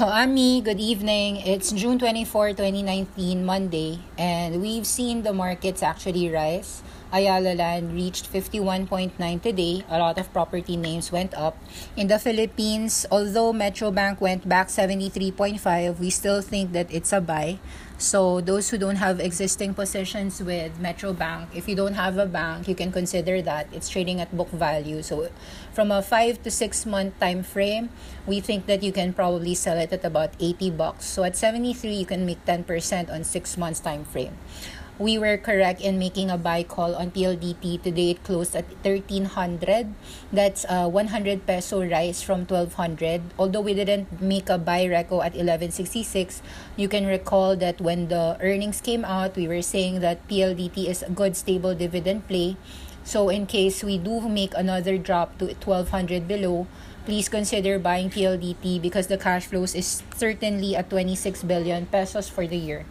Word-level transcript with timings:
Ami, 0.00 0.62
good 0.62 0.80
evening. 0.80 1.36
It's 1.36 1.70
June 1.70 1.98
24, 1.98 2.54
2019, 2.56 3.44
Monday, 3.44 3.98
and 4.16 4.62
we've 4.62 4.86
seen 4.86 5.22
the 5.22 5.34
markets 5.34 5.82
actually 5.82 6.30
rise. 6.30 6.82
Ayala 7.12 7.52
Land 7.52 7.92
reached 7.92 8.32
51.9 8.32 9.12
today. 9.42 9.84
A 9.92 9.98
lot 9.98 10.16
of 10.16 10.32
property 10.32 10.76
names 10.76 11.12
went 11.12 11.34
up. 11.34 11.60
In 11.94 12.08
the 12.08 12.18
Philippines, 12.18 13.04
although 13.12 13.52
Metrobank 13.52 14.18
went 14.20 14.48
back 14.48 14.68
73.5, 14.68 16.00
we 16.00 16.08
still 16.08 16.40
think 16.40 16.72
that 16.72 16.88
it's 16.88 17.12
a 17.12 17.20
buy. 17.20 17.58
So 17.98 18.40
those 18.40 18.70
who 18.70 18.78
don't 18.78 18.96
have 18.96 19.20
existing 19.20 19.74
positions 19.74 20.42
with 20.42 20.80
Metrobank, 20.80 21.54
if 21.54 21.68
you 21.68 21.76
don't 21.76 21.94
have 21.94 22.16
a 22.16 22.26
bank, 22.26 22.66
you 22.66 22.74
can 22.74 22.90
consider 22.90 23.42
that 23.42 23.68
it's 23.72 23.90
trading 23.90 24.18
at 24.18 24.34
book 24.34 24.48
value. 24.48 25.02
So 25.02 25.28
from 25.72 25.92
a 25.92 26.00
5 26.00 26.42
to 26.42 26.50
6 26.50 26.86
month 26.86 27.20
time 27.20 27.44
frame, 27.44 27.90
we 28.26 28.40
think 28.40 28.66
that 28.66 28.82
you 28.82 28.90
can 28.90 29.12
probably 29.12 29.54
sell 29.54 29.76
it 29.76 29.92
at 29.92 30.04
about 30.04 30.32
80 30.40 30.70
bucks. 30.70 31.04
So 31.04 31.24
at 31.24 31.36
73, 31.36 31.92
you 31.92 32.06
can 32.06 32.24
make 32.24 32.42
10% 32.46 33.12
on 33.12 33.22
6 33.22 33.58
months 33.58 33.80
time 33.80 34.04
frame 34.04 34.38
we 35.02 35.18
were 35.18 35.36
correct 35.36 35.82
in 35.82 35.98
making 35.98 36.30
a 36.30 36.38
buy 36.38 36.62
call 36.62 36.94
on 36.94 37.10
PLDT. 37.10 37.82
Today 37.82 38.14
it 38.14 38.22
closed 38.22 38.54
at 38.54 38.70
1300. 38.86 39.90
That's 40.32 40.64
uh, 40.70 40.86
a 40.86 40.88
100 40.88 41.44
peso 41.44 41.82
rise 41.82 42.22
from 42.22 42.46
1200. 42.46 43.34
Although 43.36 43.66
we 43.66 43.74
didn't 43.74 44.22
make 44.22 44.48
a 44.48 44.58
buy 44.58 44.86
reco 44.86 45.18
at 45.18 45.34
1166, 45.34 46.40
you 46.76 46.86
can 46.88 47.06
recall 47.06 47.56
that 47.56 47.80
when 47.80 48.08
the 48.08 48.38
earnings 48.40 48.80
came 48.80 49.04
out, 49.04 49.34
we 49.34 49.48
were 49.48 49.62
saying 49.62 50.00
that 50.00 50.22
PLDT 50.28 50.86
is 50.86 51.02
a 51.02 51.10
good 51.10 51.36
stable 51.36 51.74
dividend 51.74 52.28
play. 52.28 52.56
So 53.02 53.28
in 53.28 53.46
case 53.46 53.82
we 53.82 53.98
do 53.98 54.22
make 54.28 54.54
another 54.54 54.96
drop 54.98 55.36
to 55.38 55.50
1200 55.58 56.28
below, 56.28 56.68
please 57.04 57.28
consider 57.28 57.80
buying 57.80 58.10
PLDT 58.10 58.80
because 58.80 59.08
the 59.08 59.18
cash 59.18 59.46
flows 59.46 59.74
is 59.74 60.04
certainly 60.14 60.76
at 60.76 60.88
26 60.90 61.42
billion 61.42 61.86
pesos 61.86 62.28
for 62.28 62.46
the 62.46 62.56
year. 62.56 62.86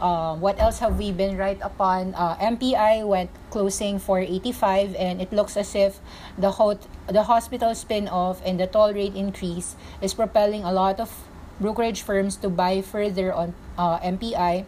Um, 0.00 0.40
what 0.40 0.58
else 0.58 0.78
have 0.78 0.98
we 0.98 1.12
been 1.12 1.36
right 1.36 1.58
upon? 1.60 2.14
Uh, 2.14 2.34
MPI 2.36 3.06
went 3.06 3.30
closing 3.50 3.98
for 3.98 4.18
85 4.18 4.94
and 4.96 5.20
it 5.20 5.32
looks 5.32 5.56
as 5.56 5.74
if 5.74 6.00
the, 6.38 6.52
hot, 6.52 6.78
the 7.06 7.24
hospital 7.24 7.74
spin-off 7.74 8.40
and 8.44 8.58
the 8.58 8.66
toll 8.66 8.94
rate 8.94 9.14
increase 9.14 9.76
is 10.00 10.14
propelling 10.14 10.64
a 10.64 10.72
lot 10.72 11.00
of 11.00 11.12
brokerage 11.60 12.00
firms 12.00 12.36
to 12.36 12.48
buy 12.48 12.80
further 12.80 13.32
on 13.32 13.54
uh, 13.76 13.98
MPI. 14.00 14.64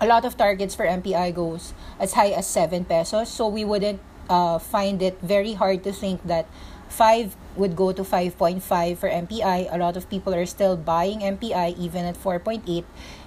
A 0.00 0.06
lot 0.06 0.24
of 0.24 0.36
targets 0.36 0.74
for 0.74 0.84
MPI 0.86 1.34
goes 1.34 1.72
as 2.00 2.14
high 2.14 2.30
as 2.30 2.46
7 2.46 2.84
pesos. 2.84 3.28
So 3.28 3.46
we 3.46 3.64
wouldn't 3.64 4.00
uh, 4.28 4.58
find 4.58 5.00
it 5.00 5.20
very 5.20 5.54
hard 5.54 5.84
to 5.84 5.92
think 5.92 6.26
that 6.26 6.46
5 6.88 7.36
would 7.56 7.76
go 7.76 7.92
to 7.92 8.02
5.5 8.02 8.62
for 8.96 9.08
MPI. 9.08 9.68
A 9.70 9.78
lot 9.78 9.96
of 9.96 10.08
people 10.08 10.34
are 10.34 10.46
still 10.46 10.76
buying 10.76 11.20
MPI 11.20 11.76
even 11.78 12.04
at 12.04 12.16
4.8. 12.16 12.84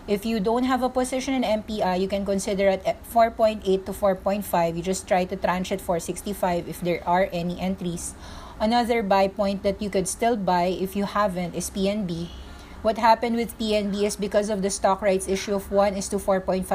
If 0.07 0.25
you 0.25 0.39
don't 0.39 0.63
have 0.63 0.81
a 0.83 0.89
position 0.89 1.33
in 1.33 1.43
MPI, 1.43 1.99
you 1.99 2.07
can 2.07 2.25
consider 2.25 2.67
it 2.69 2.81
at 2.85 3.03
4.8 3.05 3.61
to 3.85 3.91
4.5. 3.93 4.75
You 4.75 4.81
just 4.81 5.07
try 5.07 5.25
to 5.25 5.35
tranche 5.35 5.71
it 5.71 5.81
for 5.81 5.99
65 5.99 6.67
if 6.67 6.81
there 6.81 7.01
are 7.07 7.29
any 7.31 7.59
entries. 7.59 8.15
Another 8.59 9.01
buy 9.01 9.27
point 9.27 9.63
that 9.63 9.81
you 9.81 9.89
could 9.89 10.07
still 10.07 10.37
buy 10.37 10.69
if 10.69 10.95
you 10.95 11.05
haven't 11.05 11.55
is 11.55 11.69
PNB. 11.69 12.29
What 12.81 12.97
happened 12.97 13.35
with 13.37 13.53
PNB 13.61 14.09
is 14.09 14.15
because 14.17 14.49
of 14.49 14.65
the 14.65 14.73
stock 14.73 15.05
rights 15.05 15.29
issue 15.29 15.53
of 15.53 15.69
1 15.69 15.93
is 15.93 16.09
to 16.09 16.17
4.516 16.17 16.65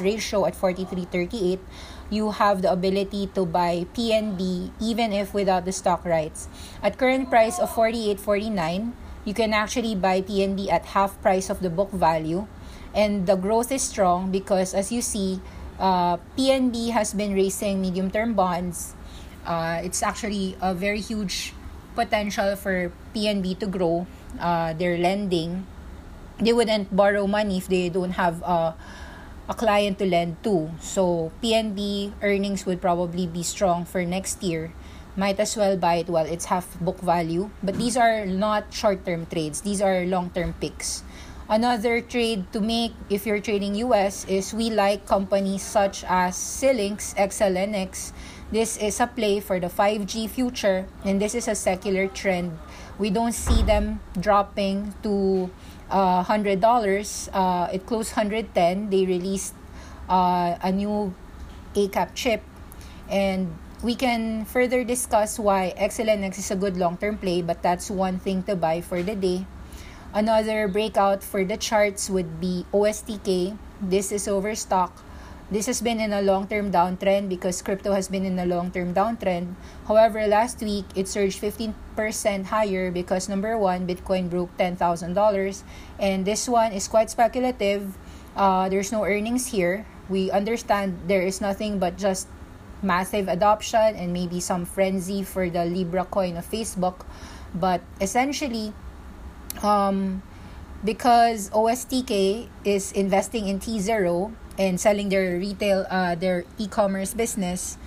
ratio 0.00 0.46
at 0.46 0.56
43.38, 0.56 1.60
you 2.08 2.30
have 2.30 2.62
the 2.62 2.72
ability 2.72 3.28
to 3.36 3.44
buy 3.44 3.84
PNB 3.92 4.72
even 4.80 5.12
if 5.12 5.34
without 5.34 5.66
the 5.66 5.72
stock 5.72 6.06
rights. 6.06 6.48
At 6.82 6.96
current 6.96 7.28
price 7.28 7.58
of 7.58 7.68
48.49, 7.76 8.92
you 9.26 9.34
can 9.34 9.52
actually 9.52 9.94
buy 9.94 10.22
PNB 10.22 10.72
at 10.72 10.96
half 10.96 11.20
price 11.20 11.50
of 11.50 11.60
the 11.60 11.68
book 11.68 11.92
value. 11.92 12.48
And 12.94 13.26
the 13.26 13.36
growth 13.36 13.70
is 13.70 13.82
strong 13.82 14.30
because 14.30 14.72
as 14.72 14.90
you 14.90 15.02
see, 15.02 15.42
uh, 15.78 16.16
PNB 16.40 16.88
has 16.92 17.12
been 17.12 17.34
raising 17.34 17.82
medium 17.82 18.10
term 18.10 18.32
bonds. 18.32 18.96
Uh, 19.44 19.82
it's 19.84 20.02
actually 20.02 20.56
a 20.62 20.72
very 20.72 21.02
huge 21.02 21.52
potential 21.94 22.56
for 22.56 22.92
PNB 23.14 23.58
to 23.60 23.66
grow 23.66 24.06
uh, 24.38 24.72
their 24.74 24.98
lending, 24.98 25.66
they 26.38 26.52
wouldn't 26.52 26.94
borrow 26.94 27.26
money 27.26 27.58
if 27.58 27.68
they 27.68 27.88
don't 27.88 28.12
have 28.12 28.42
a, 28.42 28.74
a 29.48 29.54
client 29.54 29.98
to 29.98 30.06
lend 30.06 30.42
to. 30.44 30.70
So 30.80 31.32
PNB 31.42 32.12
earnings 32.22 32.66
would 32.66 32.80
probably 32.80 33.26
be 33.26 33.42
strong 33.42 33.84
for 33.84 34.04
next 34.04 34.42
year. 34.42 34.72
Might 35.16 35.38
as 35.38 35.56
well 35.56 35.76
buy 35.76 36.02
it 36.02 36.08
while 36.08 36.26
it's 36.26 36.46
half 36.46 36.66
book 36.80 36.98
value. 36.98 37.50
But 37.62 37.78
these 37.78 37.96
are 37.96 38.26
not 38.26 38.74
short 38.74 39.06
term 39.06 39.26
trades, 39.26 39.60
these 39.60 39.80
are 39.80 40.04
long 40.04 40.30
term 40.30 40.54
picks. 40.60 41.04
Another 41.44 42.00
trade 42.00 42.48
to 42.56 42.60
make 42.60 42.96
if 43.10 43.26
you're 43.26 43.38
trading 43.38 43.74
US 43.84 44.24
is 44.24 44.54
we 44.56 44.70
like 44.70 45.04
companies 45.04 45.60
such 45.60 46.02
as 46.08 46.34
Xilinx, 46.34 47.14
XLNX. 47.20 48.12
This 48.54 48.78
is 48.78 49.02
a 49.02 49.10
play 49.10 49.42
for 49.42 49.58
the 49.58 49.66
5G 49.66 50.30
future 50.30 50.86
and 51.02 51.18
this 51.18 51.34
is 51.34 51.50
a 51.50 51.58
secular 51.58 52.06
trend 52.06 52.54
we 52.98 53.10
don't 53.10 53.32
see 53.32 53.62
them 53.62 54.00
dropping 54.20 54.94
to 55.02 55.50
uh, 55.90 56.24
$100. 56.24 56.62
Uh, 57.32 57.68
it 57.72 57.86
closed 57.86 58.16
110. 58.16 58.90
They 58.90 59.06
released 59.06 59.54
uh, 60.08 60.56
a 60.62 60.70
new 60.70 61.14
ACAP 61.74 62.14
chip. 62.14 62.42
And 63.10 63.56
we 63.82 63.94
can 63.94 64.44
further 64.44 64.84
discuss 64.84 65.38
why 65.38 65.74
XLNX 65.76 66.38
is 66.38 66.50
a 66.50 66.56
good 66.56 66.76
long-term 66.76 67.18
play, 67.18 67.42
but 67.42 67.62
that's 67.62 67.90
one 67.90 68.18
thing 68.18 68.42
to 68.44 68.56
buy 68.56 68.80
for 68.80 69.02
the 69.02 69.14
day. 69.14 69.46
Another 70.14 70.68
breakout 70.68 71.22
for 71.22 71.44
the 71.44 71.56
charts 71.56 72.08
would 72.08 72.40
be 72.40 72.64
OSTK. 72.72 73.58
This 73.82 74.12
is 74.12 74.28
overstock. 74.28 75.02
This 75.50 75.66
has 75.66 75.84
been 75.84 76.00
in 76.00 76.12
a 76.12 76.22
long 76.22 76.48
term 76.48 76.72
downtrend 76.72 77.28
because 77.28 77.60
crypto 77.60 77.92
has 77.92 78.08
been 78.08 78.24
in 78.24 78.38
a 78.38 78.46
long 78.46 78.70
term 78.72 78.94
downtrend. 78.94 79.54
However, 79.86 80.26
last 80.26 80.60
week 80.60 80.86
it 80.96 81.06
surged 81.06 81.40
15% 81.40 81.74
higher 82.46 82.90
because 82.90 83.28
number 83.28 83.58
one, 83.58 83.86
Bitcoin 83.86 84.30
broke 84.30 84.56
$10,000. 84.56 84.80
And 86.00 86.24
this 86.24 86.48
one 86.48 86.72
is 86.72 86.88
quite 86.88 87.10
speculative. 87.10 87.92
Uh, 88.34 88.68
there's 88.68 88.90
no 88.90 89.04
earnings 89.04 89.52
here. 89.52 89.84
We 90.08 90.30
understand 90.30 91.08
there 91.08 91.22
is 91.22 91.40
nothing 91.40 91.78
but 91.78 91.98
just 91.98 92.28
massive 92.82 93.28
adoption 93.28 93.96
and 93.96 94.12
maybe 94.12 94.40
some 94.40 94.64
frenzy 94.64 95.22
for 95.22 95.48
the 95.50 95.64
Libra 95.64 96.04
coin 96.04 96.36
of 96.36 96.48
Facebook. 96.48 97.04
But 97.54 97.82
essentially, 98.00 98.72
um, 99.62 100.22
because 100.84 101.50
OSTK 101.50 102.48
is 102.64 102.92
investing 102.92 103.48
in 103.48 103.60
tZERO, 103.60 104.32
and 104.58 104.80
selling 104.80 105.08
their 105.08 105.38
retail 105.38 105.86
uh, 105.90 106.14
their 106.14 106.44
e-commerce 106.58 107.14
business 107.14 107.78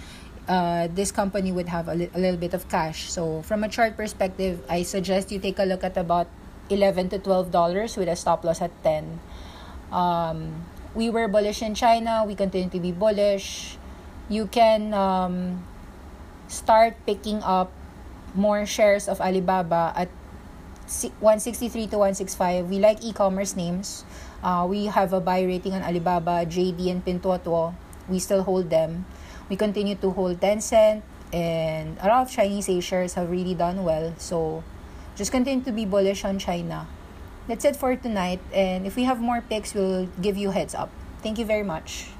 uh, 0.47 0.87
this 0.93 1.11
company 1.11 1.51
would 1.51 1.67
have 1.67 1.87
a, 1.87 1.95
li- 1.95 2.09
a 2.15 2.19
little 2.19 2.39
bit 2.39 2.53
of 2.53 2.69
cash. 2.69 3.11
So 3.11 3.41
from 3.41 3.63
a 3.63 3.69
chart 3.69 3.97
perspective 3.97 4.61
i 4.69 4.83
suggest 4.83 5.31
you 5.31 5.39
take 5.39 5.59
a 5.59 5.65
look 5.65 5.83
at 5.83 5.97
about 5.97 6.27
11 6.69 7.09
to 7.09 7.19
12 7.19 7.51
dollars 7.51 7.95
with 7.95 8.07
a 8.07 8.15
stop 8.15 8.43
loss 8.43 8.61
at 8.61 8.71
10 8.83 9.19
um, 9.91 10.65
we 10.95 11.09
were 11.09 11.27
bullish 11.27 11.61
in 11.61 11.75
china. 11.75 12.23
We 12.25 12.35
continue 12.35 12.69
to 12.69 12.79
be 12.79 12.91
bullish. 12.91 13.77
You 14.29 14.47
can 14.47 14.93
um, 14.93 15.63
start 16.47 16.95
picking 17.05 17.43
up 17.43 17.71
more 18.35 18.65
shares 18.65 19.07
of 19.07 19.21
alibaba 19.21 19.93
at 19.95 20.09
163 21.19 21.87
to 21.87 21.97
165 21.97 22.69
we 22.69 22.79
like 22.79 23.03
e-commerce 23.03 23.55
names 23.55 24.05
uh, 24.43 24.65
we 24.69 24.85
have 24.85 25.13
a 25.13 25.19
buy 25.19 25.41
rating 25.43 25.73
on 25.73 25.81
Alibaba, 25.83 26.45
JD, 26.45 26.91
and 26.91 27.03
Pintuotuo. 27.03 27.73
We 28.07 28.19
still 28.19 28.43
hold 28.43 28.69
them. 28.69 29.05
We 29.49 29.55
continue 29.55 29.95
to 29.95 30.11
hold 30.11 30.39
Tencent, 30.39 31.01
and 31.31 31.97
a 32.01 32.07
lot 32.07 32.27
of 32.27 32.31
Chinese 32.31 32.69
A 32.69 32.79
shares 32.81 33.13
have 33.15 33.29
really 33.29 33.55
done 33.55 33.83
well. 33.83 34.13
So 34.17 34.63
just 35.15 35.31
continue 35.31 35.63
to 35.63 35.71
be 35.71 35.85
bullish 35.85 36.23
on 36.25 36.39
China. 36.39 36.87
That's 37.47 37.63
it 37.63 37.75
for 37.75 37.95
tonight. 37.95 38.39
And 38.53 38.85
if 38.85 38.95
we 38.95 39.03
have 39.03 39.19
more 39.19 39.41
picks, 39.41 39.73
we'll 39.73 40.07
give 40.21 40.35
you 40.37 40.51
heads 40.51 40.75
up. 40.75 40.89
Thank 41.23 41.39
you 41.39 41.45
very 41.45 41.63
much. 41.63 42.11